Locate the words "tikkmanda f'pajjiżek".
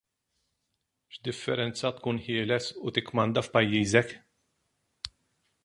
2.97-4.17